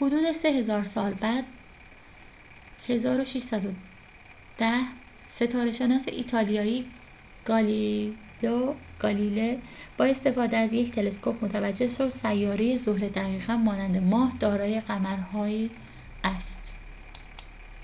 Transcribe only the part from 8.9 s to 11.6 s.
گالیله با استفاده از یک تلسکوپ